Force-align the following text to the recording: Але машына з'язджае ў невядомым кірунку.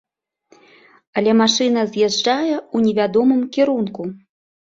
Але 1.21 1.31
машына 1.41 1.81
з'язджае 1.93 2.55
ў 2.59 2.77
невядомым 2.85 3.41
кірунку. 3.59 4.01